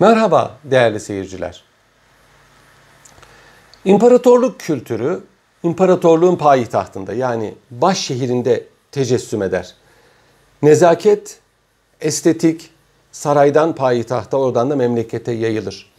Merhaba 0.00 0.56
değerli 0.64 1.00
seyirciler. 1.00 1.64
İmparatorluk 3.84 4.60
kültürü 4.60 5.20
imparatorluğun 5.62 6.36
payitahtında 6.36 7.12
yani 7.12 7.54
baş 7.70 7.98
şehrinde 7.98 8.66
tecessüm 8.92 9.42
eder. 9.42 9.74
Nezaket, 10.62 11.38
estetik 12.00 12.70
saraydan 13.12 13.74
payitahta 13.74 14.36
oradan 14.36 14.70
da 14.70 14.76
memlekete 14.76 15.32
yayılır. 15.32 15.92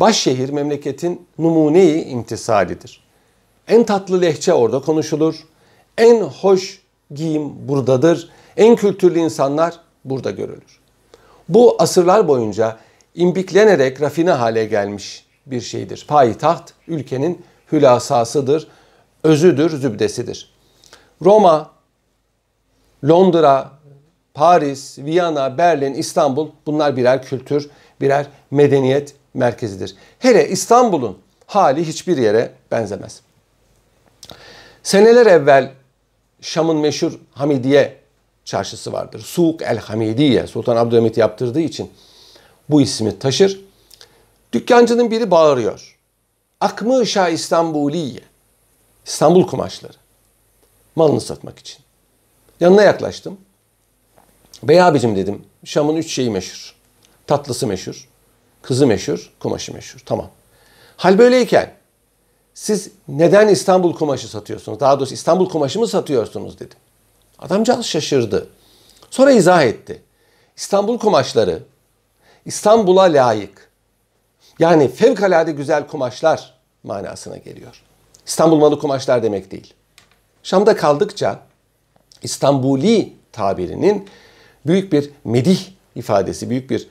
Baş 0.00 0.16
şehir 0.16 0.50
memleketin 0.50 1.26
numuneyi 1.38 2.04
imtisalidir. 2.04 3.04
En 3.68 3.84
tatlı 3.84 4.20
lehçe 4.20 4.52
orada 4.52 4.80
konuşulur. 4.80 5.34
En 5.98 6.22
hoş 6.22 6.82
giyim 7.14 7.68
buradadır. 7.68 8.30
En 8.56 8.76
kültürlü 8.76 9.18
insanlar 9.18 9.80
burada 10.04 10.30
görülür. 10.30 10.80
Bu 11.48 11.76
asırlar 11.78 12.28
boyunca 12.28 12.78
imbiklenerek 13.14 14.00
rafine 14.00 14.30
hale 14.30 14.64
gelmiş 14.64 15.26
bir 15.46 15.60
şeydir. 15.60 16.04
Payitaht 16.08 16.72
ülkenin 16.88 17.42
hülasasıdır, 17.72 18.68
özüdür, 19.24 19.70
zübdesidir. 19.70 20.52
Roma, 21.24 21.70
Londra, 23.04 23.70
Paris, 24.34 24.98
Viyana, 24.98 25.58
Berlin, 25.58 25.94
İstanbul 25.94 26.48
bunlar 26.66 26.96
birer 26.96 27.22
kültür, 27.22 27.70
birer 28.00 28.26
medeniyet 28.50 29.14
merkezidir. 29.34 29.94
Hele 30.18 30.48
İstanbul'un 30.48 31.18
hali 31.46 31.88
hiçbir 31.88 32.16
yere 32.16 32.52
benzemez. 32.70 33.20
Seneler 34.82 35.26
evvel 35.26 35.72
Şam'ın 36.40 36.76
meşhur 36.76 37.12
Hamidiye 37.32 37.96
çarşısı 38.44 38.92
vardır. 38.92 39.20
Suk 39.20 39.62
el 39.62 39.78
Hamidiye 39.78 40.46
Sultan 40.46 40.76
Abdülhamit 40.76 41.16
yaptırdığı 41.16 41.60
için 41.60 41.90
bu 42.70 42.80
ismi 42.80 43.18
taşır. 43.18 43.60
Dükkancının 44.52 45.10
biri 45.10 45.30
bağırıyor. 45.30 45.98
Akmışa 46.60 47.28
İstanbuliye. 47.28 48.20
İstanbul 49.06 49.46
kumaşları. 49.46 49.96
Malını 50.96 51.20
satmak 51.20 51.58
için. 51.58 51.78
Yanına 52.60 52.82
yaklaştım. 52.82 53.38
Bey 54.62 54.82
abicim 54.82 55.16
dedim. 55.16 55.44
Şam'ın 55.64 55.96
üç 55.96 56.12
şeyi 56.12 56.30
meşhur. 56.30 56.74
Tatlısı 57.26 57.66
meşhur. 57.66 58.08
Kızı 58.62 58.86
meşhur. 58.86 59.32
Kumaşı 59.40 59.74
meşhur. 59.74 60.00
Tamam. 60.06 60.30
Hal 60.96 61.18
böyleyken 61.18 61.74
siz 62.54 62.90
neden 63.08 63.48
İstanbul 63.48 63.94
kumaşı 63.94 64.28
satıyorsunuz? 64.28 64.80
Daha 64.80 64.98
doğrusu 64.98 65.14
İstanbul 65.14 65.48
kumaşı 65.48 65.80
mı 65.80 65.88
satıyorsunuz 65.88 66.58
dedim. 66.58 66.78
Adamcağız 67.38 67.86
şaşırdı. 67.86 68.48
Sonra 69.10 69.32
izah 69.32 69.62
etti. 69.62 70.02
İstanbul 70.56 70.98
kumaşları 70.98 71.62
İstanbul'a 72.44 73.02
layık. 73.02 73.70
Yani 74.58 74.88
fevkalade 74.88 75.52
güzel 75.52 75.86
kumaşlar 75.86 76.54
manasına 76.84 77.36
geliyor. 77.36 77.82
İstanbul 78.26 78.56
malı 78.56 78.78
kumaşlar 78.78 79.22
demek 79.22 79.50
değil. 79.50 79.74
Şam'da 80.42 80.76
kaldıkça 80.76 81.38
İstanbuli 82.22 83.12
tabirinin 83.32 84.08
büyük 84.66 84.92
bir 84.92 85.10
medih 85.24 85.60
ifadesi, 85.94 86.50
büyük 86.50 86.70
bir 86.70 86.88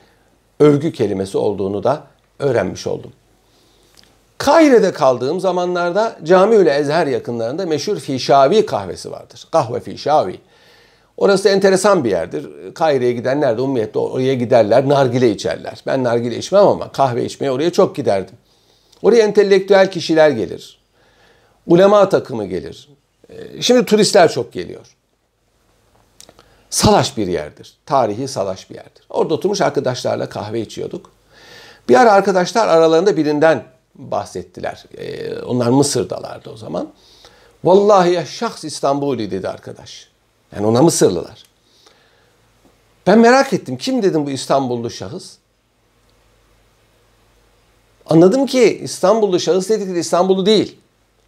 övgü 0.60 0.92
kelimesi 0.92 1.38
olduğunu 1.38 1.84
da 1.84 2.04
öğrenmiş 2.40 2.88
oldum. 2.88 3.12
Kahire'de 4.38 4.94
kaldığım 4.94 5.40
zamanlarda 5.40 6.18
Camiül 6.24 6.68
Ezher 6.68 7.08
yakınlarında 7.08 7.66
meşhur 7.66 8.00
Fişavi 8.00 8.66
kahvesi 8.66 9.12
vardır. 9.12 9.48
Kahve 9.52 9.80
Fişavi. 9.80 10.40
Orası 11.20 11.50
enteresan 11.50 12.04
bir 12.04 12.10
yerdir. 12.10 12.74
Kahire'ye 12.74 13.12
gidenler 13.12 13.58
de 13.58 13.62
umumiyetle 13.62 14.00
oraya 14.00 14.34
giderler, 14.34 14.90
nargile 14.90 15.32
içerler. 15.32 15.84
Ben 15.88 16.04
nargile 16.04 16.38
içmem 16.38 16.68
ama 16.68 16.92
kahve 16.92 17.26
içmeye 17.26 17.52
oraya 17.52 17.72
çok 17.72 17.96
giderdim. 17.96 18.36
Oraya 19.02 19.24
entelektüel 19.24 19.92
kişiler 19.92 20.30
gelir. 20.30 20.80
Ulema 21.68 22.10
takımı 22.10 22.46
gelir. 22.46 22.90
Ee, 23.30 23.62
şimdi 23.62 23.86
turistler 23.86 24.32
çok 24.32 24.54
geliyor. 24.54 24.96
Salaş 26.70 27.18
bir 27.18 27.28
yerdir. 27.28 27.78
Tarihi 27.86 28.28
salaş 28.28 28.70
bir 28.70 28.76
yerdir. 28.76 29.04
Orada 29.10 29.34
oturmuş 29.34 29.62
arkadaşlarla 29.62 30.30
kahve 30.30 30.62
içiyorduk. 30.62 31.12
Bir 31.90 31.96
ara 31.96 32.12
arkadaşlar 32.12 32.68
aralarında 32.68 33.18
birinden 33.18 33.64
bahsettiler. 33.96 34.86
Ee, 34.98 35.40
onlar 35.40 35.68
Mısır'dalardı 35.68 36.50
o 36.50 36.58
zaman. 36.58 36.90
Vallahi 37.64 38.14
ya 38.14 38.26
şahs 38.26 38.64
İstanbul'i 38.64 39.32
dedi 39.32 39.50
arkadaş. 39.50 40.10
Yani 40.56 40.68
ona 40.68 40.82
Mısırlılar. 40.82 41.44
Ben 43.08 43.20
merak 43.20 43.54
ettim. 43.54 43.78
Kim 43.78 44.04
dedim 44.04 44.26
bu 44.26 44.32
İstanbullu 44.32 44.90
şahıs? 44.90 45.38
Anladım 48.06 48.46
ki 48.46 48.80
İstanbullu 48.84 49.40
şahıs 49.40 49.70
dedikleri 49.70 50.00
İstanbullu 50.00 50.46
değil. 50.46 50.78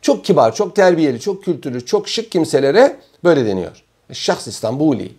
Çok 0.02 0.26
kibar, 0.26 0.56
çok 0.56 0.76
terbiyeli, 0.76 1.20
çok 1.20 1.44
kültürlü, 1.44 1.86
çok 1.86 2.10
şık 2.10 2.32
kimselere 2.32 3.00
böyle 3.24 3.46
deniyor. 3.46 3.84
Şahs 4.12 4.48
İstanbuli. 4.48 5.16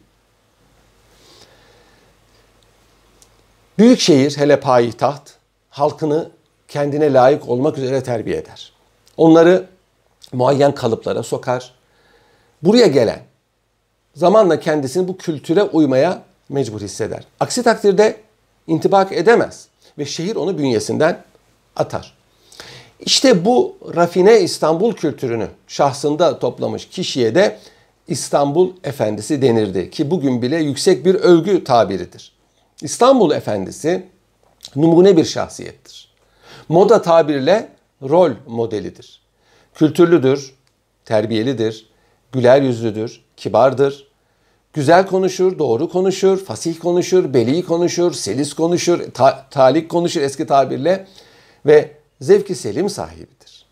Büyük 3.78 4.00
şehir 4.00 4.36
hele 4.36 4.60
payitaht 4.60 5.34
halkını 5.70 6.30
kendine 6.68 7.12
layık 7.12 7.48
olmak 7.48 7.78
üzere 7.78 8.02
terbiye 8.02 8.36
eder. 8.36 8.72
Onları 9.16 9.66
muayyen 10.32 10.74
kalıplara 10.74 11.22
sokar. 11.22 11.74
Buraya 12.62 12.86
gelen 12.86 13.31
zamanla 14.14 14.60
kendisini 14.60 15.08
bu 15.08 15.16
kültüre 15.16 15.62
uymaya 15.62 16.22
mecbur 16.48 16.80
hisseder. 16.80 17.24
Aksi 17.40 17.62
takdirde 17.62 18.16
intibak 18.66 19.12
edemez 19.12 19.68
ve 19.98 20.04
şehir 20.04 20.36
onu 20.36 20.58
bünyesinden 20.58 21.24
atar. 21.76 22.14
İşte 23.00 23.44
bu 23.44 23.76
rafine 23.96 24.40
İstanbul 24.40 24.92
kültürünü 24.92 25.48
şahsında 25.68 26.38
toplamış 26.38 26.88
kişiye 26.88 27.34
de 27.34 27.58
İstanbul 28.08 28.72
Efendisi 28.84 29.42
denirdi 29.42 29.90
ki 29.90 30.10
bugün 30.10 30.42
bile 30.42 30.56
yüksek 30.56 31.04
bir 31.04 31.14
övgü 31.14 31.64
tabiridir. 31.64 32.32
İstanbul 32.82 33.30
Efendisi 33.30 34.06
numune 34.76 35.16
bir 35.16 35.24
şahsiyettir. 35.24 36.12
Moda 36.68 37.02
tabirle 37.02 37.68
rol 38.02 38.30
modelidir. 38.46 39.20
Kültürlüdür, 39.74 40.54
terbiyelidir, 41.04 41.86
güler 42.32 42.62
yüzlüdür, 42.62 43.24
kibardır. 43.36 44.06
Güzel 44.72 45.06
konuşur, 45.06 45.58
doğru 45.58 45.88
konuşur, 45.88 46.44
fasih 46.44 46.78
konuşur, 46.78 47.34
beli 47.34 47.64
konuşur, 47.64 48.12
selis 48.12 48.54
konuşur, 48.54 49.12
ta- 49.14 49.46
talik 49.50 49.90
konuşur 49.90 50.20
eski 50.20 50.46
tabirle 50.46 51.06
ve 51.66 51.96
zevki 52.20 52.54
selim 52.54 52.90
sahibidir. 52.90 53.66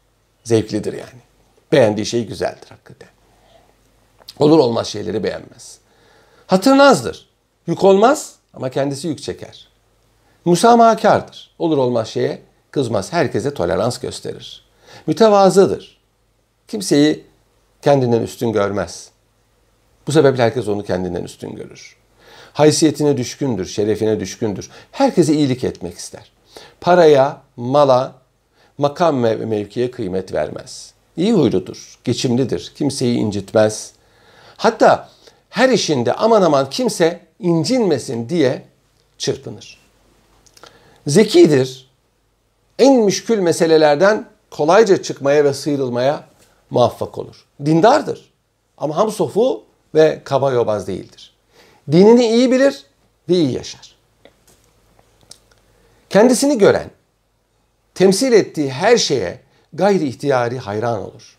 Zevklidir 0.45 0.93
yani. 0.93 1.21
Beğendiği 1.73 2.07
şey 2.07 2.27
güzeldir 2.27 2.69
hakikaten. 2.69 3.09
Olur 4.39 4.59
olmaz 4.59 4.87
şeyleri 4.87 5.25
beğenmez. 5.25 5.79
Hatırnazdır. 6.47 7.29
Yük 7.67 7.85
olmaz 7.85 8.35
ama 8.55 8.71
kendisi 8.71 9.09
yük 9.09 9.23
çeker. 9.23 9.69
Musamahakardır. 10.45 11.51
Olur 11.59 11.79
olmaz 11.79 12.09
şeye 12.09 12.43
kızmaz. 12.71 13.13
Herkese 13.13 13.55
tolerans 13.55 13.99
gösterir. 13.99 14.65
Mütevazıdır. 15.07 16.01
Kimseyi 16.69 17.25
kendinden 17.83 18.23
üstün 18.23 18.53
görmez. 18.53 19.11
Bu 20.07 20.13
sebeple 20.13 20.43
herkes 20.43 20.69
onu 20.69 20.85
kendinden 20.85 21.25
üstün 21.25 21.57
görür. 21.57 21.97
Haysiyetine 22.53 23.17
düşkündür, 23.17 23.67
şerefine 23.67 24.21
düşkündür. 24.21 24.71
Herkese 24.93 25.35
iyilik 25.35 25.65
etmek 25.65 25.99
ister. 25.99 26.33
Paraya, 26.81 27.43
mala, 27.57 28.15
makam 28.79 29.25
ve 29.25 29.37
mevkiye 29.37 29.91
kıymet 29.91 30.33
vermez. 30.33 30.95
İyi 31.17 31.33
huyludur, 31.33 31.99
geçimlidir, 32.05 32.73
kimseyi 32.75 33.19
incitmez. 33.19 33.93
Hatta 34.57 35.09
her 35.51 35.69
işinde 35.69 36.13
aman 36.15 36.43
aman 36.43 36.71
kimse 36.71 37.21
incinmesin 37.39 38.29
diye 38.29 38.63
çırpınır. 39.19 39.79
Zekidir, 41.07 41.91
en 42.79 42.95
müşkül 42.95 43.39
meselelerden 43.39 44.29
kolayca 44.51 45.03
çıkmaya 45.03 45.45
ve 45.45 45.55
sıyrılmaya 45.55 46.25
muvaffak 46.71 47.19
olur. 47.19 47.47
Dindardır 47.65 48.33
ama 48.79 48.97
ham 48.97 49.11
sofu 49.11 49.65
ve 49.95 50.21
kaba 50.25 50.53
yobaz 50.53 50.87
değildir. 50.87 51.35
Dinini 51.93 52.27
iyi 52.27 52.53
bilir 52.53 52.87
ve 53.29 53.35
iyi 53.35 53.53
yaşar. 53.53 53.97
Kendisini 56.11 56.59
gören, 56.59 56.91
temsil 57.95 58.33
ettiği 58.33 58.73
her 58.73 58.97
şeye 58.97 59.41
gayri 59.73 60.09
ihtiyari 60.09 60.59
hayran 60.59 60.99
olur. 61.01 61.37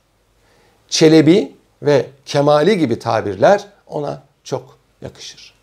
Çelebi 0.89 1.55
ve 1.81 2.05
kemali 2.25 2.77
gibi 2.77 2.99
tabirler 2.99 3.67
ona 3.87 4.23
çok 4.43 4.77
yakışır. 5.01 5.53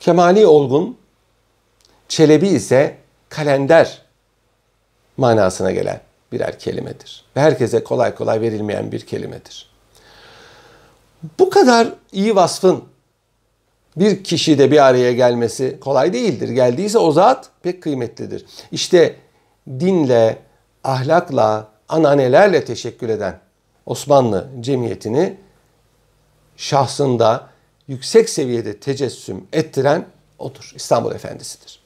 Kemali 0.00 0.46
olgun, 0.46 0.98
çelebi 2.08 2.48
ise 2.48 2.98
kalender 3.28 4.02
manasına 5.16 5.70
gelen 5.70 6.05
birer 6.32 6.58
kelimedir. 6.58 7.24
Ve 7.36 7.40
herkese 7.40 7.84
kolay 7.84 8.14
kolay 8.14 8.40
verilmeyen 8.40 8.92
bir 8.92 9.00
kelimedir. 9.00 9.70
Bu 11.38 11.50
kadar 11.50 11.88
iyi 12.12 12.36
vasfın 12.36 12.84
bir 13.96 14.24
kişi 14.24 14.58
de 14.58 14.70
bir 14.70 14.86
araya 14.86 15.12
gelmesi 15.12 15.80
kolay 15.80 16.12
değildir. 16.12 16.48
Geldiyse 16.48 16.98
o 16.98 17.12
zat 17.12 17.50
pek 17.62 17.82
kıymetlidir. 17.82 18.46
İşte 18.72 19.16
dinle, 19.68 20.38
ahlakla, 20.84 21.68
ananelerle 21.88 22.64
teşekkür 22.64 23.08
eden 23.08 23.40
Osmanlı 23.86 24.48
cemiyetini 24.60 25.36
şahsında 26.56 27.48
yüksek 27.88 28.28
seviyede 28.28 28.76
tecessüm 28.76 29.46
ettiren 29.52 30.06
odur. 30.38 30.72
İstanbul 30.74 31.12
Efendisi'dir. 31.12 31.80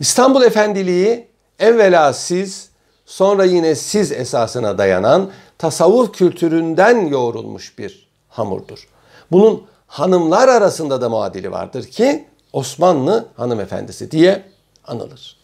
İstanbul 0.00 0.42
Efendiliği 0.42 1.26
evvela 1.58 2.12
siz, 2.12 2.68
sonra 3.06 3.44
yine 3.44 3.74
siz 3.74 4.12
esasına 4.12 4.78
dayanan 4.78 5.30
tasavvuf 5.58 6.12
kültüründen 6.12 7.06
yoğrulmuş 7.06 7.78
bir 7.78 8.08
hamurdur. 8.28 8.88
Bunun 9.32 9.66
hanımlar 9.86 10.48
arasında 10.48 11.00
da 11.00 11.08
muadili 11.08 11.50
vardır 11.52 11.84
ki 11.84 12.28
Osmanlı 12.52 13.28
hanımefendisi 13.36 14.10
diye 14.10 14.42
anılır. 14.84 15.36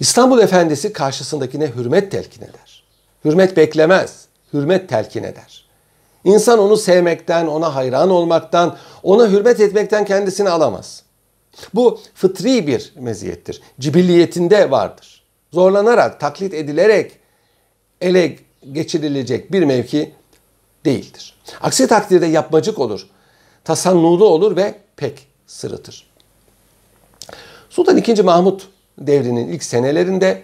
İstanbul 0.00 0.38
Efendisi 0.38 0.92
karşısındakine 0.92 1.66
hürmet 1.66 2.12
telkin 2.12 2.42
eder. 2.42 2.84
Hürmet 3.24 3.56
beklemez, 3.56 4.26
hürmet 4.52 4.88
telkin 4.88 5.22
eder. 5.22 5.68
İnsan 6.24 6.58
onu 6.58 6.76
sevmekten, 6.76 7.46
ona 7.46 7.74
hayran 7.74 8.10
olmaktan, 8.10 8.76
ona 9.02 9.28
hürmet 9.28 9.60
etmekten 9.60 10.04
kendisini 10.04 10.50
alamaz. 10.50 11.02
Bu 11.74 12.00
fıtri 12.14 12.66
bir 12.66 12.92
meziyettir. 12.96 13.62
Cibilliyetinde 13.80 14.70
vardır. 14.70 15.17
Zorlanarak, 15.52 16.20
taklit 16.20 16.54
edilerek 16.54 17.12
ele 18.00 18.36
geçirilecek 18.72 19.52
bir 19.52 19.62
mevki 19.62 20.14
değildir. 20.84 21.34
Aksi 21.60 21.86
takdirde 21.86 22.26
yapmacık 22.26 22.78
olur, 22.78 23.06
tasannuğlu 23.64 24.24
olur 24.24 24.56
ve 24.56 24.74
pek 24.96 25.26
sırıtır. 25.46 26.08
Sultan 27.70 27.96
II. 27.96 28.22
Mahmut 28.22 28.68
devrinin 28.98 29.48
ilk 29.48 29.64
senelerinde 29.64 30.42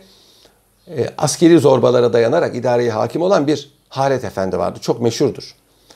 e, 0.88 1.08
askeri 1.18 1.58
zorbalara 1.58 2.12
dayanarak 2.12 2.56
idareye 2.56 2.90
hakim 2.90 3.22
olan 3.22 3.46
bir 3.46 3.74
Halet 3.88 4.24
Efendi 4.24 4.58
vardı. 4.58 4.78
Çok 4.82 5.00
meşhurdur. 5.00 5.54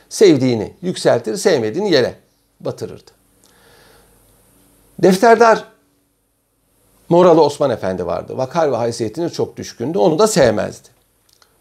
Sevdiğini 0.08 0.72
yükseltir, 0.82 1.36
sevmediğini 1.36 1.92
yere 1.92 2.14
batırırdı. 2.60 3.10
Defterdar 5.02 5.64
Moralı 7.08 7.42
Osman 7.42 7.70
Efendi 7.70 8.06
vardı. 8.06 8.36
Vakar 8.36 8.72
ve 8.72 8.76
haysiyetine 8.76 9.28
çok 9.28 9.56
düşkündü. 9.56 9.98
Onu 9.98 10.18
da 10.18 10.26
sevmezdi. 10.26 10.88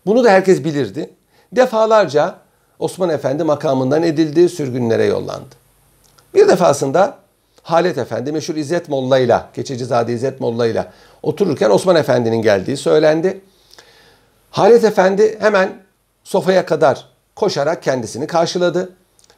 Bunu 0.06 0.24
da 0.24 0.30
herkes 0.30 0.64
bilirdi. 0.64 1.10
Defalarca 1.52 2.36
Osman 2.80 3.10
Efendi 3.10 3.44
makamından 3.44 4.04
edildi, 4.04 4.50
sürgünlere 4.50 5.06
yollandı. 5.06 5.56
Bir 6.34 6.48
defasında 6.48 7.18
Halet 7.64 7.98
Efendi 7.98 8.32
meşhur 8.32 8.56
İzzet 8.56 8.90
Molla 8.90 9.20
ile, 9.20 9.42
Keçecizade 9.54 10.14
İzzet 10.14 10.42
Molla 10.42 10.68
ile 10.68 10.88
otururken 11.24 11.70
Osman 11.70 11.96
Efendi'nin 11.96 12.42
geldiği 12.42 12.78
söylendi. 12.78 13.42
Halet 14.52 14.84
Efendi 14.84 15.38
hemen 15.40 15.70
sofaya 16.24 16.66
kadar 16.66 17.06
koşarak 17.36 17.84
kendisini 17.84 18.28
karşıladı. 18.28 18.90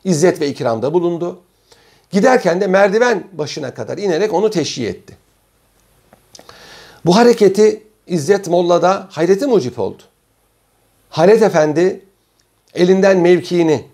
İzzet 0.04 0.42
ve 0.42 0.48
ikramda 0.48 0.94
bulundu. 0.94 1.40
Giderken 2.12 2.62
de 2.62 2.68
merdiven 2.68 3.28
başına 3.32 3.74
kadar 3.74 3.98
inerek 3.98 4.34
onu 4.34 4.50
teşhi 4.50 4.88
etti. 4.88 5.19
Bu 7.06 7.16
hareketi 7.16 7.84
İzzet 8.08 8.48
Molla'da 8.48 9.08
hayreti 9.12 9.48
mucip 9.48 9.80
oldu. 9.80 10.04
Halet 11.10 11.42
Efendi 11.42 12.06
elinden 12.74 13.18
mevkiini, 13.18 13.86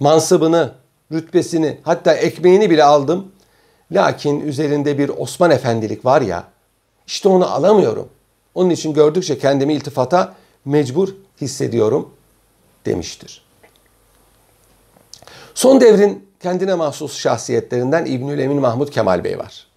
mansıbını, 0.00 0.74
rütbesini 1.12 1.78
hatta 1.82 2.14
ekmeğini 2.14 2.70
bile 2.70 2.84
aldım. 2.84 3.32
Lakin 3.92 4.40
üzerinde 4.40 4.98
bir 4.98 5.08
Osman 5.08 5.50
Efendilik 5.50 6.04
var 6.04 6.22
ya 6.22 6.44
işte 7.06 7.28
onu 7.28 7.52
alamıyorum. 7.52 8.08
Onun 8.54 8.70
için 8.70 8.94
gördükçe 8.94 9.38
kendimi 9.38 9.74
iltifata 9.74 10.34
mecbur 10.64 11.08
hissediyorum 11.40 12.10
demiştir. 12.86 13.44
Son 15.54 15.80
devrin 15.80 16.28
kendine 16.40 16.74
mahsus 16.74 17.18
şahsiyetlerinden 17.18 18.06
İbnül 18.06 18.38
Emin 18.38 18.60
Mahmud 18.60 18.88
Kemal 18.88 19.24
Bey 19.24 19.38
var. 19.38 19.67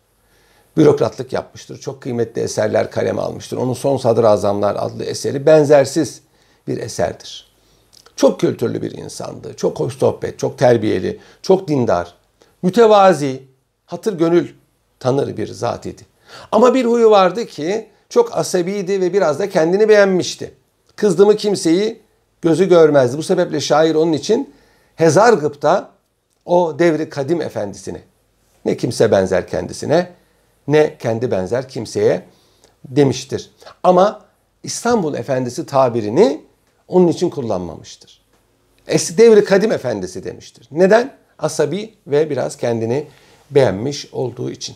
Bürokratlık 0.77 1.33
yapmıştır. 1.33 1.77
Çok 1.77 2.01
kıymetli 2.01 2.41
eserler 2.41 2.91
kaleme 2.91 3.21
almıştır. 3.21 3.57
Onun 3.57 3.73
Son 3.73 3.97
Sadrazamlar 3.97 4.75
adlı 4.79 5.03
eseri 5.03 5.45
benzersiz 5.45 6.21
bir 6.68 6.77
eserdir. 6.77 7.51
Çok 8.15 8.39
kültürlü 8.39 8.81
bir 8.81 8.91
insandı. 8.91 9.53
Çok 9.57 9.79
hoş 9.79 9.97
sohbet, 9.97 10.39
çok 10.39 10.57
terbiyeli, 10.57 11.19
çok 11.41 11.68
dindar, 11.68 12.13
mütevazi, 12.63 13.44
hatır 13.85 14.18
gönül 14.18 14.50
tanır 15.00 15.38
bir 15.38 15.47
zat 15.47 15.85
idi. 15.85 16.01
Ama 16.51 16.73
bir 16.73 16.85
huyu 16.85 17.12
vardı 17.12 17.45
ki 17.45 17.89
çok 18.09 18.38
asabiydi 18.38 19.01
ve 19.01 19.13
biraz 19.13 19.39
da 19.39 19.50
kendini 19.50 19.89
beğenmişti. 19.89 20.53
Kızdı 20.95 21.25
mı 21.25 21.35
kimseyi 21.35 22.01
gözü 22.41 22.69
görmezdi. 22.69 23.18
Bu 23.18 23.23
sebeple 23.23 23.59
şair 23.59 23.95
onun 23.95 24.13
için 24.13 24.53
Hezargıp'ta 24.95 25.91
o 26.45 26.79
devri 26.79 27.09
kadim 27.09 27.41
efendisini 27.41 28.01
ne 28.65 28.77
kimse 28.77 29.12
benzer 29.12 29.47
kendisine 29.47 30.12
ne 30.68 30.98
kendi 30.98 31.31
benzer 31.31 31.69
kimseye 31.69 32.25
demiştir. 32.86 33.52
Ama 33.84 34.22
İstanbul 34.63 35.13
Efendisi 35.13 35.66
tabirini 35.66 36.42
onun 36.88 37.08
için 37.08 37.30
kullanmamıştır. 37.30 38.22
Eski 38.88 39.18
devri 39.18 39.44
kadim 39.44 39.72
efendisi 39.72 40.24
demiştir. 40.24 40.68
Neden? 40.72 41.13
Asabi 41.40 41.94
ve 42.08 42.30
biraz 42.30 42.58
kendini 42.58 43.08
beğenmiş 43.52 44.13
olduğu 44.13 44.52
için. 44.52 44.75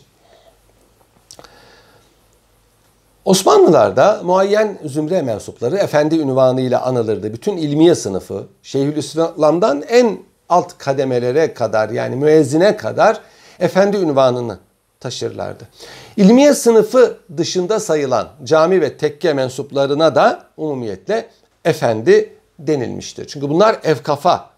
Osmanlılarda 3.24 4.20
muayyen 4.24 4.78
zümre 4.84 5.22
mensupları 5.22 5.76
efendi 5.76 6.16
ünvanıyla 6.16 6.82
anılırdı. 6.82 7.32
Bütün 7.32 7.56
ilmiye 7.56 7.94
sınıfı 7.94 8.46
Şeyhülislam'dan 8.62 9.82
en 9.82 10.18
alt 10.48 10.78
kademelere 10.78 11.54
kadar 11.54 11.88
yani 11.90 12.16
müezzine 12.16 12.76
kadar 12.76 13.20
efendi 13.58 13.96
ünvanını 13.96 14.58
taşırlardı. 15.06 15.68
İlmiye 16.16 16.54
sınıfı 16.54 17.18
dışında 17.36 17.80
sayılan 17.80 18.28
cami 18.44 18.80
ve 18.80 18.96
tekke 18.96 19.32
mensuplarına 19.32 20.14
da 20.14 20.46
umumiyetle 20.56 21.30
efendi 21.64 22.32
denilmiştir. 22.58 23.26
Çünkü 23.26 23.48
bunlar 23.48 23.78
evkafa 23.84 24.50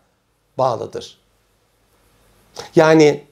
bağlıdır. 0.58 1.18
Yani 2.76 3.24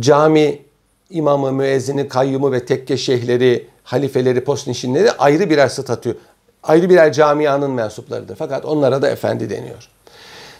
cami 0.00 0.62
imamı, 1.10 1.52
müezzini, 1.52 2.08
kayyumu 2.08 2.52
ve 2.52 2.66
tekke 2.66 2.96
şeyhleri, 2.96 3.68
halifeleri, 3.84 4.44
postnişinleri 4.44 5.12
ayrı 5.12 5.50
birer 5.50 5.68
statü, 5.68 6.18
ayrı 6.62 6.90
birer 6.90 7.12
camianın 7.12 7.70
mensuplarıdır. 7.70 8.36
Fakat 8.36 8.64
onlara 8.64 9.02
da 9.02 9.10
efendi 9.10 9.50
deniyor. 9.50 9.88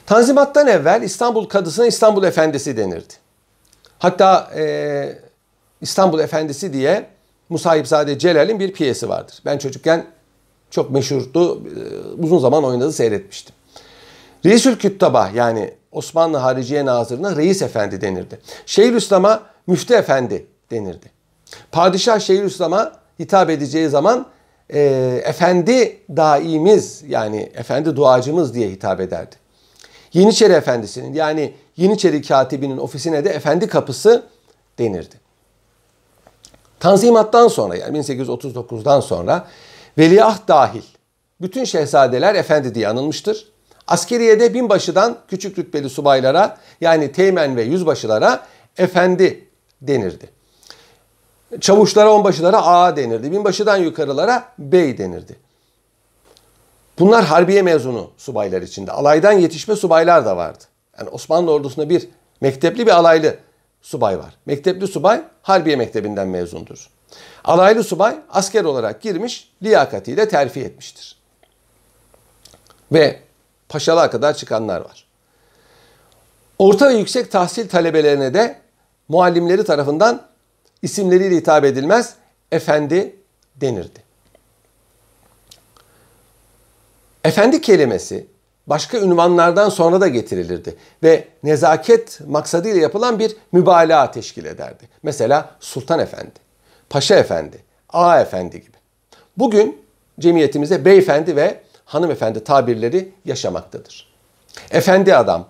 Tanzimattan 0.07 0.67
evvel 0.67 1.03
İstanbul 1.03 1.45
Kadısı'na 1.45 1.87
İstanbul 1.87 2.25
Efendisi 2.25 2.77
denirdi. 2.77 3.24
Hatta 4.05 4.51
e, 4.57 5.19
İstanbul 5.81 6.19
Efendisi 6.19 6.73
diye 6.73 7.07
Musahipzade 7.49 8.19
Celal'in 8.19 8.61
bir 8.61 8.73
piyesi 8.73 9.09
vardır. 9.09 9.39
Ben 9.45 9.59
çocukken 9.59 10.07
çok 10.71 10.91
meşhurdu. 10.91 11.57
E, 11.57 12.23
uzun 12.23 12.39
zaman 12.39 12.65
oynadı 12.65 12.93
seyretmiştim. 12.93 13.55
Reisül 14.45 14.77
Küttaba 14.77 15.31
yani 15.35 15.75
Osmanlı 15.93 16.37
Hariciye 16.37 16.85
Nazırı'na 16.85 17.37
Reis 17.37 17.63
Efendi 17.63 18.01
denirdi. 18.01 18.41
Şeyhülislam'a 18.67 19.43
Müftü 19.67 19.95
Efendi 19.95 20.47
denirdi. 20.71 21.07
Padişah 21.73 22.21
Şeyhülislam'a 22.21 22.93
hitap 23.19 23.51
edeceği 23.51 23.89
zaman 23.89 24.27
e, 24.71 24.81
Efendi 25.25 26.01
daimiz 26.17 27.03
yani 27.09 27.53
Efendi 27.55 27.97
duacımız 27.97 28.55
diye 28.55 28.71
hitap 28.71 29.01
ederdi. 29.01 29.37
Yeniçeri 30.13 30.53
Efendisi'nin 30.53 31.15
yani 31.15 31.55
Yeniçeri 31.77 32.23
Katibi'nin 32.23 32.79
ofisine 32.79 33.25
de 33.25 33.31
Efendi 33.31 33.67
Kapısı 33.67 34.25
denirdi. 34.79 35.15
Tanzimattan 36.81 37.49
sonra 37.49 37.77
yani 37.77 37.99
1839'dan 37.99 39.01
sonra 39.01 39.47
veliaht 39.99 40.49
dahil 40.49 40.83
bütün 41.41 41.65
şehzadeler 41.65 42.35
efendi 42.35 42.75
diye 42.75 42.89
anılmıştır. 42.89 43.49
Askeriyede 43.87 44.55
binbaşıdan 44.55 45.19
küçük 45.29 45.59
rütbeli 45.59 45.91
subaylara 45.91 46.59
yani 46.81 47.13
teğmen 47.13 47.57
ve 47.57 47.63
yüzbaşılara 47.63 48.47
efendi 48.79 49.49
denirdi. 49.83 50.31
Çavuşlara, 51.61 52.13
onbaşılara 52.13 52.67
ağa 52.67 52.97
denirdi. 52.97 53.33
Binbaşıdan 53.33 53.77
yukarılara 53.77 54.45
bey 54.59 54.99
denirdi. 54.99 55.37
Bunlar 56.99 57.25
harbiye 57.25 57.63
mezunu 57.63 58.11
subaylar 58.17 58.63
içinde. 58.63 58.93
Alaydan 58.93 59.33
yetişme 59.33 59.77
subaylar 59.77 60.27
da 60.27 60.37
vardı. 60.37 60.65
Yani 60.99 61.09
Osmanlı 61.09 61.53
ordusunda 61.53 61.89
bir 61.89 62.09
mektepli 62.41 62.87
bir 62.87 62.93
alaylı 62.93 63.37
subay 63.83 64.19
var. 64.19 64.37
Mektepli 64.47 64.87
subay 64.87 65.25
harbiye 65.43 65.77
mektebinden 65.77 66.29
mezundur. 66.29 66.91
Alaylı 67.45 67.85
subay 67.85 68.17
asker 68.31 68.65
olarak 68.65 69.03
girmiş, 69.03 69.53
liyakatiyle 69.63 70.29
terfi 70.29 70.61
etmiştir. 70.61 71.17
Ve 72.93 73.21
paşalığa 73.69 74.11
kadar 74.11 74.35
çıkanlar 74.35 74.81
var. 74.81 75.07
Orta 76.59 76.89
ve 76.89 76.95
yüksek 76.95 77.33
tahsil 77.33 77.69
talebelerine 77.69 78.35
de 78.35 78.61
muallimleri 79.09 79.65
tarafından 79.65 80.27
isimleriyle 80.83 81.37
hitap 81.37 81.65
edilmez, 81.65 82.15
efendi 82.53 83.17
denirdi. 83.57 84.05
Efendi 87.25 87.61
kelimesi 87.61 88.27
başka 88.67 88.99
ünvanlardan 88.99 89.69
sonra 89.69 90.01
da 90.01 90.09
getirilirdi 90.09 90.77
ve 91.03 91.25
nezaket 91.43 92.21
maksadıyla 92.27 92.81
yapılan 92.81 93.19
bir 93.19 93.37
mübalağa 93.53 94.11
teşkil 94.11 94.45
ederdi. 94.45 94.89
Mesela 95.03 95.51
Sultan 95.61 96.01
Efendi, 96.01 96.33
Paşa 96.91 97.15
Efendi, 97.15 97.59
Ağa 97.93 98.21
Efendi 98.21 98.61
gibi. 98.61 98.77
Bugün 99.37 99.85
cemiyetimize 100.21 100.85
beyefendi 100.85 101.37
ve 101.37 101.61
hanımefendi 101.85 102.45
tabirleri 102.45 103.13
yaşamaktadır. 103.25 104.15
Efendi 104.71 105.17
adam, 105.17 105.47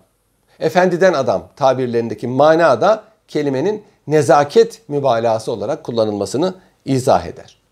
efendiden 0.61 1.13
adam 1.13 1.49
tabirlerindeki 1.57 2.27
mana 2.27 2.81
da 2.81 3.05
kelimenin 3.29 3.85
nezaket 4.07 4.89
mübalağası 4.89 5.53
olarak 5.53 5.85
kullanılmasını 5.85 6.55
izah 6.85 7.27
eder. 7.27 7.64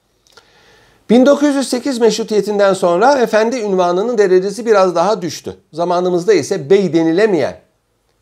1908 1.12 1.98
meşrutiyetinden 1.98 2.74
sonra 2.74 3.18
efendi 3.18 3.56
ünvanının 3.56 4.18
derecesi 4.18 4.66
biraz 4.66 4.94
daha 4.94 5.22
düştü. 5.22 5.56
Zamanımızda 5.72 6.32
ise 6.32 6.70
bey 6.70 6.92
denilemeyen 6.92 7.56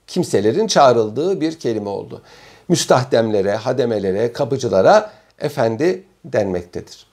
kimselerin 0.07 0.67
çağrıldığı 0.67 1.41
bir 1.41 1.59
kelime 1.59 1.89
oldu. 1.89 2.23
Müstahdemlere, 2.69 3.57
hademelere, 3.57 4.33
kapıcılara 4.33 5.11
efendi 5.39 6.05
denmektedir. 6.25 7.07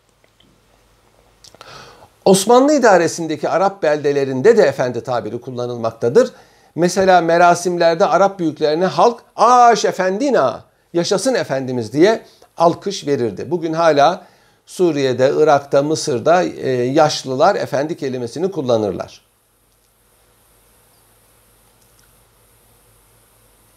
Osmanlı 2.26 2.74
idaresindeki 2.74 3.50
Arap 3.50 3.84
beldelerinde 3.84 4.58
de 4.58 4.64
efendi 4.64 5.04
tabiri 5.04 5.42
kullanılmaktadır. 5.42 6.32
Mesela 6.76 7.22
merasimlerde 7.22 8.06
Arap 8.06 8.40
büyüklerine 8.40 8.86
halk 8.86 9.20
aş 9.36 9.86
efendina 9.86 10.64
yaşasın 10.94 11.34
efendimiz 11.34 11.94
diye 11.94 12.22
alkış 12.58 13.08
verirdi. 13.08 13.52
Bugün 13.52 13.74
hala 13.74 14.26
Suriye'de, 14.68 15.34
Irak'ta, 15.38 15.84
Mısır'da 15.84 16.44
e, 16.44 16.70
yaşlılar 16.70 17.56
efendi 17.56 17.98
kelimesini 17.98 18.52
kullanırlar. 18.52 19.22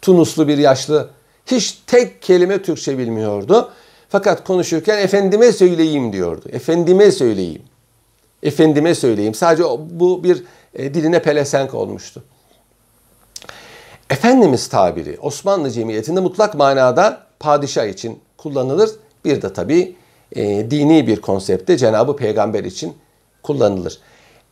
Tunuslu 0.01 0.47
bir 0.47 0.57
yaşlı 0.57 1.09
hiç 1.45 1.77
tek 1.87 2.21
kelime 2.21 2.61
Türkçe 2.61 2.97
bilmiyordu. 2.97 3.71
Fakat 4.09 4.43
konuşurken 4.43 4.97
efendime 4.97 5.51
söyleyeyim 5.51 6.13
diyordu. 6.13 6.45
Efendime 6.51 7.11
söyleyeyim. 7.11 7.61
Efendime 8.43 8.95
söyleyeyim. 8.95 9.33
Sadece 9.33 9.63
bu 9.89 10.23
bir 10.23 10.43
e, 10.73 10.93
diline 10.93 11.21
pelesenk 11.21 11.73
olmuştu. 11.73 12.23
Efendimiz 14.09 14.67
tabiri 14.67 15.17
Osmanlı 15.21 15.71
cemiyetinde 15.71 16.19
mutlak 16.19 16.55
manada 16.55 17.27
padişah 17.39 17.85
için 17.85 18.19
kullanılır. 18.37 18.89
Bir 19.25 19.41
de 19.41 19.53
tabii 19.53 19.95
e, 20.35 20.71
dini 20.71 21.07
bir 21.07 21.21
konsepte 21.21 21.77
Cenab-ı 21.77 22.15
Peygamber 22.15 22.63
için 22.63 22.97
kullanılır. 23.43 23.99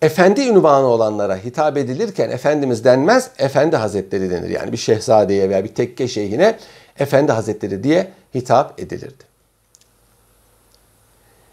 Efendi 0.02 0.42
ünvanı 0.42 0.88
olanlara 0.88 1.38
hitap 1.38 1.78
edilirken 1.78 2.30
Efendimiz 2.30 2.84
denmez, 2.84 3.30
Efendi 3.38 3.76
Hazretleri 3.76 4.30
denir. 4.30 4.50
Yani 4.50 4.72
bir 4.72 4.78
şehzadeye 4.78 5.50
veya 5.50 5.64
bir 5.64 5.76
tekke 5.76 6.08
şeyhine 6.08 6.58
Efendi 7.00 7.32
Hazretleri 7.32 7.84
diye 7.84 8.12
hitap 8.36 8.80
edilirdi. 8.80 9.30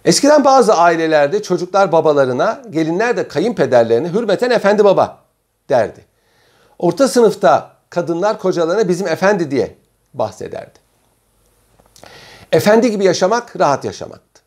Eskiden 0.04 0.44
bazı 0.44 0.74
ailelerde 0.74 1.42
çocuklar 1.42 1.92
babalarına, 1.92 2.62
gelinler 2.70 3.16
de 3.16 3.28
kayınpederlerine 3.28 4.08
hürmeten 4.08 4.50
efendi 4.50 4.84
baba 4.84 5.18
derdi. 5.68 6.04
Orta 6.78 7.08
sınıfta 7.08 7.72
kadınlar 7.90 8.38
kocalarına 8.38 8.88
bizim 8.88 9.08
efendi 9.08 9.50
diye 9.50 9.74
bahsederdi. 10.14 10.85
Efendi 12.52 12.90
gibi 12.90 13.04
yaşamak 13.04 13.60
rahat 13.60 13.84
yaşamaktı. 13.84 14.42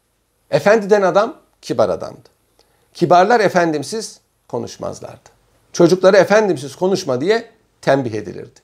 Efendiden 0.52 1.02
adam 1.02 1.36
kibar 1.62 1.90
adamdı. 1.90 2.30
Kibarlar 2.94 3.40
efendimsiz 3.40 4.20
konuşmazlardı. 4.48 5.30
Çocukları 5.74 6.18
efendimsiz 6.18 6.76
konuşma 6.76 7.22
diye 7.22 7.50
tembih 7.82 8.14
edilirdi. 8.14 8.60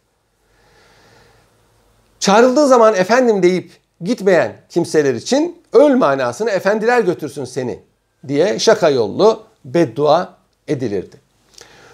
Çağrıldığı 2.20 2.68
zaman 2.68 2.96
efendim 2.96 3.44
deyip 3.44 3.72
gitmeyen 4.02 4.56
kimseler 4.70 5.14
için 5.14 5.64
öl 5.74 5.96
manasını 5.96 6.52
efendiler 6.52 7.02
götürsün 7.02 7.46
seni 7.46 7.80
diye 8.28 8.60
şaka 8.60 8.90
yollu 8.90 9.44
beddua 9.66 10.38
edilirdi. 10.68 11.18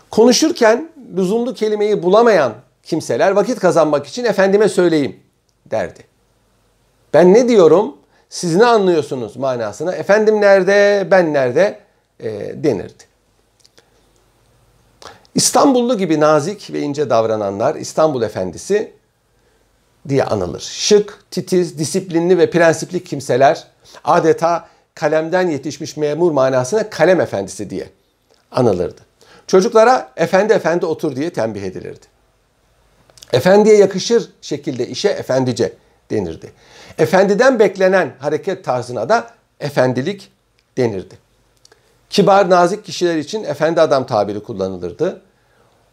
Konuşurken 0.09 0.91
lüzumlu 1.17 1.53
kelimeyi 1.53 2.03
bulamayan 2.03 2.53
kimseler 2.83 3.31
vakit 3.31 3.59
kazanmak 3.59 4.07
için 4.07 4.25
efendime 4.25 4.69
söyleyeyim 4.69 5.19
derdi. 5.65 6.10
Ben 7.13 7.33
ne 7.33 7.47
diyorum 7.49 7.97
siz 8.29 8.55
ne 8.55 8.65
anlıyorsunuz 8.65 9.37
manasına 9.37 9.95
efendim 9.95 10.41
nerede 10.41 11.07
ben 11.11 11.33
nerede 11.33 11.79
e, 12.19 12.29
denirdi. 12.63 13.03
İstanbullu 15.35 15.97
gibi 15.97 16.19
nazik 16.19 16.73
ve 16.73 16.79
ince 16.79 17.09
davrananlar 17.09 17.75
İstanbul 17.75 18.21
Efendisi 18.21 18.93
diye 20.09 20.23
anılır. 20.23 20.59
Şık, 20.59 21.23
titiz, 21.31 21.77
disiplinli 21.77 22.37
ve 22.37 22.49
prensipli 22.49 23.03
kimseler 23.03 23.67
adeta 24.03 24.67
kalemden 24.95 25.47
yetişmiş 25.47 25.97
memur 25.97 26.31
manasına 26.31 26.89
kalem 26.89 27.21
efendisi 27.21 27.69
diye 27.69 27.89
anılırdı. 28.51 29.01
Çocuklara 29.47 30.11
efendi 30.17 30.53
efendi 30.53 30.85
otur 30.85 31.15
diye 31.15 31.33
tembih 31.33 31.63
edilirdi. 31.63 32.05
Efendiye 33.33 33.77
yakışır 33.77 34.29
şekilde 34.41 34.87
işe 34.87 35.09
efendice 35.09 35.73
denirdi. 36.11 36.51
Efendiden 36.97 37.59
beklenen 37.59 38.15
hareket 38.19 38.65
tarzına 38.65 39.09
da 39.09 39.31
efendilik 39.59 40.31
denirdi. 40.77 41.17
Kibar 42.09 42.49
nazik 42.49 42.85
kişiler 42.85 43.17
için 43.17 43.43
efendi 43.43 43.81
adam 43.81 44.05
tabiri 44.05 44.43
kullanılırdı. 44.43 45.21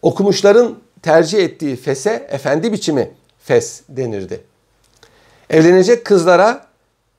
Okumuşların 0.02 0.78
tercih 1.02 1.38
ettiği 1.38 1.76
fese 1.76 2.26
efendi 2.30 2.72
biçimi 2.72 3.10
fes 3.38 3.82
denirdi. 3.88 4.44
Evlenecek 5.50 6.04
kızlara 6.04 6.66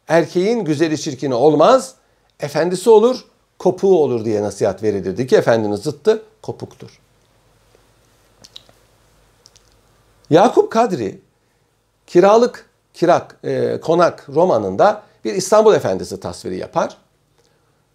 erkeğin 0.07 0.65
güzeli 0.65 1.01
çirkini 1.01 1.33
olmaz, 1.33 1.95
efendisi 2.39 2.89
olur, 2.89 3.25
kopuğu 3.59 4.03
olur 4.03 4.25
diye 4.25 4.41
nasihat 4.41 4.83
verilirdi 4.83 5.27
ki 5.27 5.35
efendinin 5.35 5.75
zıttı 5.75 6.23
kopuktur. 6.41 6.99
Yakup 10.29 10.71
Kadri 10.71 11.19
kiralık 12.07 12.68
kirak 12.99 13.35
e, 13.43 13.79
konak 13.81 14.29
romanında 14.29 15.01
bir 15.25 15.33
İstanbul 15.33 15.73
Efendisi 15.73 16.19
tasviri 16.19 16.57
yapar 16.57 16.97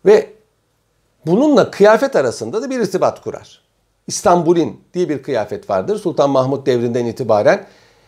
ve 0.07 0.31
bununla 1.27 1.71
kıyafet 1.71 2.17
arasında 2.17 2.63
da 2.63 2.71
bir 2.71 2.81
irtibat 2.81 3.23
kurar. 3.23 3.61
İstanbul'in 4.07 4.81
diye 4.95 5.09
bir 5.09 5.23
kıyafet 5.23 5.71
vardır. 5.71 5.99
Sultan 5.99 6.31
Mahmut 6.31 6.67
devrinden 6.67 7.05
itibaren 7.05 7.67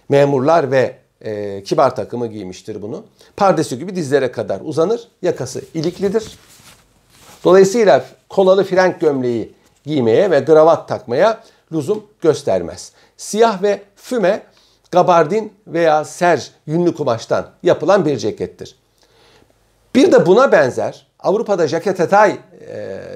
memurlar 0.08 0.70
ve 0.70 0.96
e, 1.20 1.62
kibar 1.62 1.96
takımı 1.96 2.26
giymiştir 2.26 2.82
bunu. 2.82 3.04
Pardesü 3.36 3.76
gibi 3.76 3.96
dizlere 3.96 4.32
kadar 4.32 4.60
uzanır. 4.64 5.08
Yakası 5.22 5.62
iliklidir. 5.74 6.38
Dolayısıyla 7.44 8.04
kolalı 8.28 8.64
frenk 8.64 9.00
gömleği 9.00 9.52
giymeye 9.84 10.30
ve 10.30 10.44
kravat 10.44 10.88
takmaya 10.88 11.40
lüzum 11.72 12.06
göstermez. 12.20 12.92
Siyah 13.16 13.62
ve 13.62 13.82
füme 13.96 14.42
gabardin 14.96 15.52
veya 15.66 16.04
serj 16.04 16.50
yünlü 16.66 16.94
kumaştan 16.94 17.46
yapılan 17.62 18.06
bir 18.06 18.16
cekettir. 18.16 18.76
Bir 19.94 20.12
de 20.12 20.26
buna 20.26 20.52
benzer 20.52 21.06
Avrupa'da 21.20 21.68
jaket 21.68 22.00
etay 22.00 22.30
e, 22.30 22.38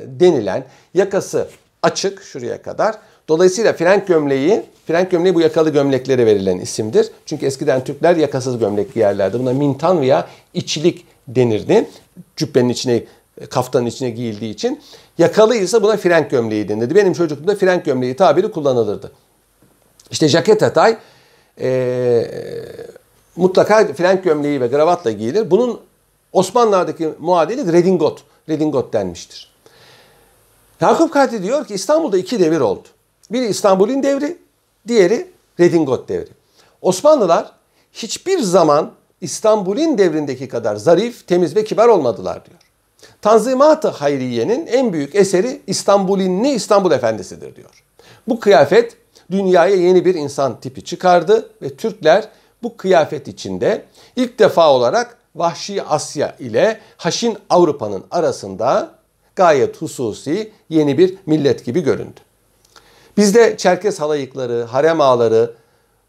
denilen 0.07 0.65
yakası 0.95 1.49
açık 1.83 2.23
şuraya 2.23 2.63
kadar. 2.63 2.99
Dolayısıyla 3.29 3.73
frenk 3.73 4.07
gömleği, 4.07 4.63
frenk 4.87 5.11
gömleği 5.11 5.35
bu 5.35 5.41
yakalı 5.41 5.71
gömleklere 5.71 6.27
verilen 6.27 6.59
isimdir. 6.59 7.11
Çünkü 7.27 7.47
eskiden 7.47 7.85
Türkler 7.85 8.17
yakasız 8.17 8.59
gömlek 8.59 8.95
giyerlerdi. 8.95 9.39
Buna 9.39 9.53
mintan 9.53 10.01
veya 10.01 10.27
içlik 10.55 11.07
denirdi. 11.29 11.89
Cübbenin 12.37 12.69
içine, 12.69 13.05
kaftanın 13.51 13.87
içine 13.87 14.11
giyildiği 14.11 14.55
için. 14.55 14.81
Yakalı 15.19 15.57
ise 15.57 15.83
buna 15.83 15.97
frenk 15.97 16.31
gömleği 16.31 16.69
denirdi. 16.69 16.95
Benim 16.95 17.13
çocukluğumda 17.13 17.57
frenk 17.57 17.85
gömleği 17.85 18.17
tabiri 18.17 18.51
kullanılırdı. 18.51 19.13
İşte 20.11 20.29
jaket 20.29 20.63
atay 20.63 20.97
e, 21.61 22.27
mutlaka 23.37 23.93
frenk 23.95 24.25
gömleği 24.25 24.61
ve 24.61 24.67
gravatla 24.67 25.11
giyilir. 25.11 25.51
Bunun 25.51 25.81
Osmanlılar'daki 26.33 27.09
muadili 27.19 27.73
redingot. 27.73 28.25
Redingot 28.49 28.93
denmiştir. 28.93 29.51
Yakup 30.81 31.13
Kadri 31.13 31.43
diyor 31.43 31.67
ki 31.67 31.75
İstanbul'da 31.75 32.19
iki 32.19 32.41
devir 32.41 32.61
oldu. 32.61 32.89
Biri 33.31 33.47
İstanbul'un 33.47 34.03
devri, 34.03 34.39
diğeri 34.89 35.31
redingot 35.61 36.09
devri. 36.09 36.29
Osmanlılar 36.83 37.53
hiçbir 37.93 38.39
zaman 38.39 38.93
İstanbul'un 39.21 39.99
devrindeki 39.99 40.49
kadar 40.49 40.77
zarif, 40.77 41.27
temiz 41.27 41.57
ve 41.57 41.65
kibar 41.65 41.89
olmadılar 41.89 42.45
diyor. 42.47 42.59
Tanzimat-ı 43.23 43.89
Hayriye'nin 43.89 44.67
en 44.67 44.93
büyük 44.93 45.15
eseri 45.15 45.63
İstanbul'inli 45.67 46.49
İstanbul 46.49 46.93
Efendisi'dir 46.93 47.57
diyor. 47.57 47.85
Bu 48.29 48.41
kıyafet 48.41 48.97
dünyaya 49.31 49.77
yeni 49.77 50.05
bir 50.05 50.15
insan 50.15 50.61
tipi 50.61 50.85
çıkardı 50.85 51.51
ve 51.63 51.77
Türkler 51.77 52.29
bu 52.63 52.77
kıyafet 52.77 53.29
içinde 53.29 53.85
ilk 54.17 54.39
defa 54.39 54.73
olarak 54.73 55.17
Vahşi 55.35 55.83
Asya 55.83 56.37
ile 56.39 56.81
Haşin 56.97 57.39
Avrupa'nın 57.51 58.05
arasında 58.11 58.91
gayet 59.37 59.83
hususi 59.83 60.53
yeni 60.69 60.99
bir 60.99 61.15
millet 61.27 61.65
gibi 61.65 61.81
göründü. 61.81 62.21
Bizde 63.17 63.57
Çerkes 63.57 64.01
halayıkları, 64.01 64.63
harem 64.63 65.01
ağları, 65.01 65.55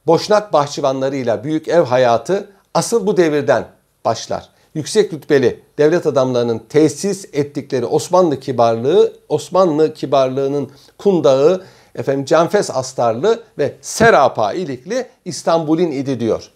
boşnak 0.08 0.54
bahçıvanlarıyla 0.54 1.44
büyük 1.44 1.68
ev 1.68 1.82
hayatı 1.82 2.50
asıl 2.74 3.08
bu 3.08 3.18
devirden 3.18 3.68
başlar. 4.06 4.50
Yüksek 4.76 5.14
rütbeli 5.14 5.60
devlet 5.78 6.06
adamlarının 6.06 6.62
tesis 6.70 7.26
ettikleri 7.34 7.86
Osmanlı 7.86 8.40
kibarlığı, 8.40 9.14
Osmanlı 9.30 9.94
kibarlığının 9.94 10.72
kundağı, 10.98 11.64
efendim 11.96 12.26
Canfes 12.26 12.70
Astarlı 12.72 13.44
ve 13.58 13.76
Serapa 13.82 14.54
ilikli 14.54 15.06
İstanbul'in 15.26 15.92
idi 15.92 16.20
diyor. 16.20 16.52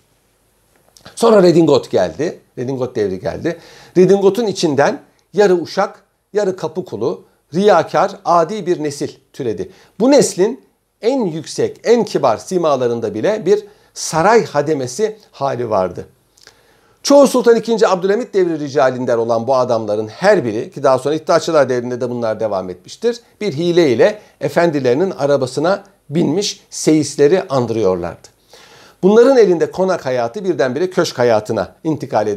Sonra 1.16 1.44
Redingot 1.44 1.92
geldi. 1.92 2.40
Redingot 2.58 2.96
devri 2.96 3.20
geldi. 3.20 3.60
Redingot'un 3.98 4.48
içinden 4.48 5.02
yarı 5.34 5.54
uşak, 5.54 6.04
yarı 6.34 6.56
kapı 6.56 6.86
kulu, 6.86 7.24
riyakar, 7.54 8.12
adi 8.26 8.66
bir 8.66 8.84
nesil 8.84 9.10
türedi. 9.34 9.72
Bu 10.00 10.12
neslin 10.12 10.66
en 11.02 11.26
yüksek, 11.26 11.80
en 11.84 12.06
kibar 12.06 12.38
simalarında 12.38 13.14
bile 13.14 13.46
bir 13.46 13.66
saray 13.94 14.46
hademesi 14.46 15.18
hali 15.32 15.70
vardı. 15.70 16.06
Çoğu 17.06 17.28
Sultan 17.28 17.56
II. 17.56 17.86
Abdülhamit 17.86 18.34
devri 18.34 18.60
ricalinden 18.60 19.18
olan 19.18 19.48
bu 19.48 19.56
adamların 19.56 20.08
her 20.08 20.46
biri 20.46 20.72
ki 20.72 20.84
daha 20.84 21.00
sonra 21.00 21.16
İttihatçılar 21.16 21.70
devrinde 21.70 22.02
de 22.02 22.10
bunlar 22.10 22.40
devam 22.40 22.70
etmiştir. 22.70 23.20
Bir 23.42 23.54
hile 23.54 23.92
ile 23.92 24.20
efendilerinin 24.42 25.12
arabasına 25.12 25.84
binmiş 26.10 26.64
seyisleri 26.70 27.44
andırıyorlardı. 27.50 28.28
Bunların 29.04 29.38
elinde 29.38 29.72
konak 29.72 30.06
hayatı 30.06 30.44
birdenbire 30.44 30.90
köşk 30.90 31.20
hayatına 31.20 31.76
intikal 31.84 32.28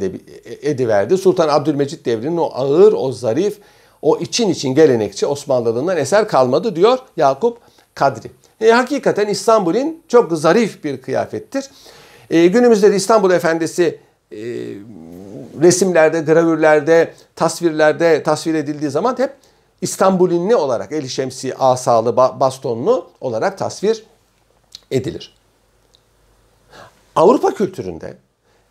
ediverdi. 0.63 1.19
Sultan 1.19 1.49
Abdülmecit 1.49 2.07
devrinin 2.07 2.37
o 2.37 2.51
ağır, 2.55 2.93
o 2.93 3.13
zarif, 3.13 3.59
o 4.03 4.19
için 4.19 4.49
için 4.49 4.75
gelenekçi 4.75 5.27
Osmanlılığından 5.27 5.97
eser 5.97 6.29
kalmadı 6.29 6.77
diyor 6.77 6.99
Yakup 7.17 7.59
Kadri. 7.95 8.31
E, 8.61 8.71
hakikaten 8.71 9.27
İstanbul'un 9.27 10.03
çok 10.09 10.33
zarif 10.33 10.85
bir 10.85 11.03
kıyafettir. 11.03 11.71
E, 12.31 12.47
günümüzde 12.47 12.93
de 12.93 12.97
İstanbul 12.97 13.31
Efendisi 13.31 14.08
e, 14.33 14.39
resimlerde, 15.61 16.21
gravürlerde, 16.21 17.15
tasvirlerde 17.37 18.23
tasvir 18.23 18.55
edildiği 18.55 18.91
zaman 18.91 19.19
hep 19.19 19.35
İstanbulinli 19.81 20.57
olarak 20.57 20.93
eli 20.93 21.09
şemsi, 21.09 21.55
asalı, 21.55 22.17
bastonlu 22.17 23.11
olarak 23.21 23.59
tasvir 23.59 24.05
edilir. 24.91 25.35
Avrupa 27.17 27.55
kültüründe 27.55 28.17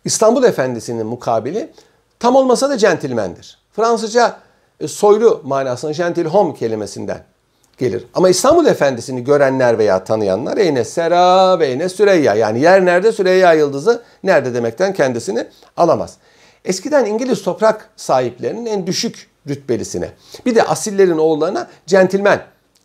İstanbul 0.04 0.44
Efendisi'nin 0.44 1.06
mukabili 1.06 1.72
tam 2.18 2.36
olmasa 2.36 2.70
da 2.70 2.78
centilmendir. 2.78 3.58
Fransızca 3.72 4.40
e, 4.80 4.88
soylu 4.88 5.40
manasına 5.44 5.92
gentilhomme 5.92 6.54
kelimesinden 6.54 7.24
gelir. 7.78 8.06
Ama 8.14 8.28
İstanbul 8.28 8.66
Efendisi'ni 8.66 9.24
görenler 9.24 9.78
veya 9.78 10.04
tanıyanlar 10.04 10.56
Eyne 10.56 10.84
Sera 10.84 11.58
ve 11.58 11.66
Eyne 11.66 11.88
Süreyya 11.88 12.34
yani 12.34 12.60
yer 12.60 12.84
nerede 12.84 13.12
Süreyya 13.12 13.52
yıldızı 13.52 14.02
nerede 14.24 14.54
demekten 14.54 14.92
kendisini 14.92 15.46
alamaz. 15.76 16.16
Eskiden 16.64 17.04
İngiliz 17.04 17.42
toprak 17.42 17.90
sahiplerinin 17.96 18.66
en 18.66 18.86
düşük 18.86 19.30
rütbelisine 19.48 20.10
bir 20.46 20.54
de 20.54 20.62
asillerin 20.62 21.18
oğullarına 21.18 21.68
centilmen 21.86 22.42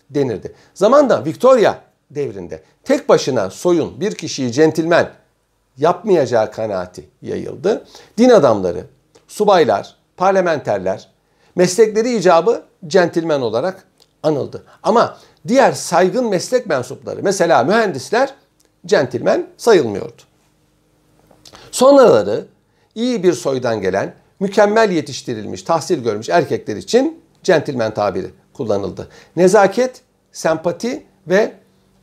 denirdi. 0.09 0.53
Zamanda 0.73 1.25
Victoria 1.25 1.75
devrinde 2.11 2.63
tek 2.83 3.09
başına 3.09 3.49
soyun 3.49 4.01
bir 4.01 4.15
kişiyi 4.15 4.51
centilmen 4.51 5.09
yapmayacağı 5.77 6.51
kanaati 6.51 7.09
yayıldı. 7.21 7.85
Din 8.17 8.29
adamları, 8.29 8.85
subaylar, 9.27 9.95
parlamenterler 10.17 11.09
meslekleri 11.55 12.15
icabı 12.15 12.63
centilmen 12.87 13.41
olarak 13.41 13.83
anıldı. 14.23 14.63
Ama 14.83 15.17
diğer 15.47 15.71
saygın 15.71 16.29
meslek 16.29 16.65
mensupları 16.65 17.19
mesela 17.23 17.63
mühendisler 17.63 18.33
centilmen 18.85 19.47
sayılmıyordu. 19.57 20.21
Sonraları 21.71 22.45
iyi 22.95 23.23
bir 23.23 23.33
soydan 23.33 23.81
gelen, 23.81 24.13
mükemmel 24.39 24.91
yetiştirilmiş, 24.91 25.63
tahsil 25.63 26.03
görmüş 26.03 26.29
erkekler 26.29 26.75
için 26.75 27.21
centilmen 27.43 27.93
tabiri 27.93 28.27
kullanıldı. 28.53 29.07
Nezaket, 29.35 30.01
sempati 30.31 31.03
ve 31.27 31.53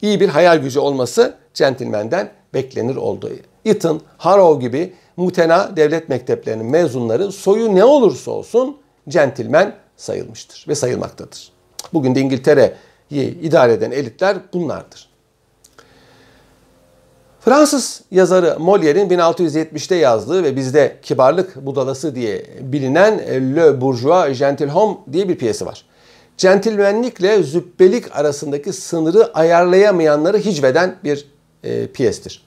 iyi 0.02 0.20
bir 0.20 0.28
hayal 0.28 0.58
gücü 0.58 0.78
olması 0.78 1.34
centilmenden 1.54 2.30
beklenir 2.54 2.96
oldu. 2.96 3.30
Eton, 3.64 4.00
Harrow 4.18 4.66
gibi 4.66 4.94
mutena 5.16 5.76
devlet 5.76 6.08
mekteplerinin 6.08 6.66
mezunları 6.66 7.32
soyu 7.32 7.74
ne 7.74 7.84
olursa 7.84 8.30
olsun 8.30 8.76
centilmen 9.08 9.76
sayılmıştır 9.96 10.64
ve 10.68 10.74
sayılmaktadır. 10.74 11.59
Bugün 11.92 12.14
de 12.14 12.20
İngiltere'yi 12.20 13.40
idare 13.40 13.72
eden 13.72 13.90
elitler 13.90 14.36
bunlardır. 14.52 15.10
Fransız 17.40 18.02
yazarı 18.10 18.46
Molière'in 18.46 19.08
1670'te 19.08 19.94
yazdığı 19.94 20.44
ve 20.44 20.56
bizde 20.56 20.96
kibarlık 21.02 21.66
budalası 21.66 22.14
diye 22.14 22.46
bilinen 22.60 23.18
Le 23.56 23.80
Bourgeois 23.80 24.38
Gentilhomme 24.38 24.96
diye 25.12 25.28
bir 25.28 25.36
piyesi 25.36 25.66
var. 25.66 25.84
Centilmenlikle 26.36 27.42
zübbelik 27.42 28.16
arasındaki 28.16 28.72
sınırı 28.72 29.34
ayarlayamayanları 29.34 30.38
hicveden 30.38 30.96
bir 31.04 31.26
e, 31.64 31.86
piyestir. 31.86 32.46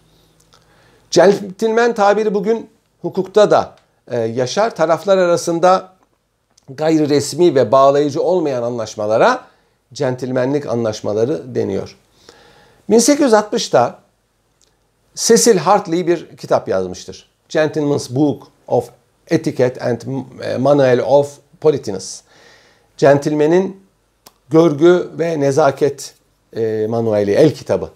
Centilmen 1.11 1.93
tabiri 1.93 2.33
bugün 2.33 2.69
hukukta 3.01 3.51
da 3.51 3.75
e, 4.07 4.19
yaşar. 4.19 4.75
Taraflar 4.75 5.17
arasında 5.17 5.92
gayri 6.69 7.09
resmi 7.09 7.55
ve 7.55 7.71
bağlayıcı 7.71 8.21
olmayan 8.21 8.63
anlaşmalara 8.63 9.41
centilmenlik 9.93 10.65
anlaşmaları 10.65 11.55
deniyor. 11.55 11.97
1860'da 12.89 13.99
Cecil 15.15 15.57
Hartley 15.57 16.07
bir 16.07 16.37
kitap 16.37 16.67
yazmıştır. 16.67 17.29
Gentleman's 17.49 18.09
Book 18.09 18.47
of 18.67 18.89
Etiquette 19.27 19.81
and 19.85 20.01
Manual 20.59 20.99
of 20.99 21.37
Politeness. 21.61 22.21
Centilmenin 22.97 23.83
görgü 24.49 25.09
ve 25.19 25.39
nezaket 25.39 26.13
e, 26.55 26.87
manueli, 26.89 27.31
el 27.31 27.53
kitabı. 27.53 27.89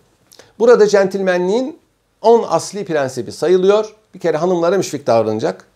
Burada 0.59 0.87
centilmenliğin 0.87 1.79
10 2.21 2.45
asli 2.49 2.85
prensibi 2.85 3.31
sayılıyor. 3.31 3.95
Bir 4.13 4.19
kere 4.19 4.37
hanımlara 4.37 4.77
müşfik 4.77 5.07
davranacak. 5.07 5.66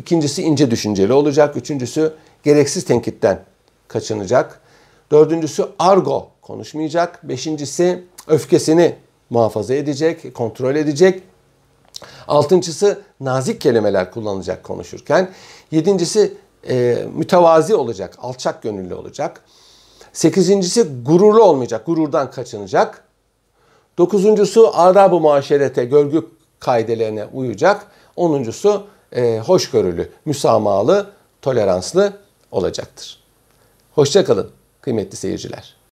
İkincisi 0.00 0.42
ince 0.42 0.70
düşünceli 0.70 1.12
olacak. 1.12 1.56
Üçüncüsü 1.56 2.14
gereksiz 2.42 2.84
tenkitten 2.84 3.44
kaçınacak. 3.88 4.60
Dördüncüsü 5.12 5.68
argo 5.78 6.28
konuşmayacak. 6.42 7.28
Beşincisi 7.28 8.04
öfkesini 8.26 8.94
muhafaza 9.30 9.74
edecek, 9.74 10.34
kontrol 10.34 10.76
edecek. 10.76 11.22
Altıncısı 12.28 13.00
nazik 13.20 13.60
kelimeler 13.60 14.10
kullanacak 14.10 14.64
konuşurken. 14.64 15.30
Yedincisi 15.70 16.34
e, 16.68 17.04
mütevazi 17.14 17.74
olacak, 17.74 18.16
alçak 18.18 18.62
gönüllü 18.62 18.94
olacak. 18.94 19.44
Sekizincisi 20.12 20.86
gururlu 21.02 21.42
olmayacak, 21.42 21.86
gururdan 21.86 22.30
kaçınacak. 22.30 23.04
Dokuzuncusu 23.98 24.70
adab-ı 24.74 25.20
muaşerete, 25.20 25.84
görgü 25.84 26.26
kaidelerine 26.60 27.24
uyacak. 27.24 27.86
Onuncusu 28.16 28.86
e, 29.12 29.38
hoşgörülü, 29.38 30.10
müsamahalı, 30.24 31.10
toleranslı 31.42 32.12
olacaktır. 32.50 33.20
Hoşçakalın 33.94 34.50
kıymetli 34.80 35.16
seyirciler. 35.16 35.79